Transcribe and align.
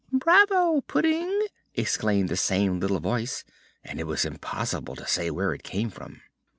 "Bravo, 0.11 0.81
Pudding!" 0.87 1.43
exclaimed 1.75 2.29
the 2.29 2.35
same 2.35 2.79
little 2.79 2.99
voice, 2.99 3.43
and 3.83 3.99
it 3.99 4.07
was 4.07 4.25
impossible 4.25 4.95
to 4.95 5.05
say 5.05 5.29
where 5.29 5.53
it 5.53 5.61
came 5.61 5.91
from. 5.91 6.21